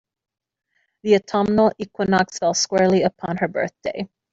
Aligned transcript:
The 1.03 1.13
autumnal 1.13 1.73
equinox 1.77 2.39
fell 2.39 2.55
squarely 2.55 3.03
upon 3.03 3.37
her 3.37 3.47
birthday. 3.47 4.09